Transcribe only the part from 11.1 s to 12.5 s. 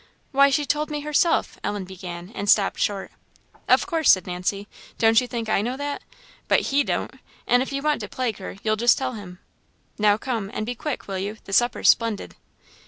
you? The supper's splendid."